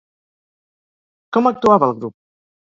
[1.37, 2.17] Com actuava el grup?